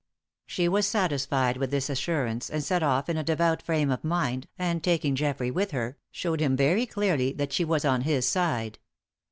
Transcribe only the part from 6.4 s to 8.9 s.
very clearly that she was on his side.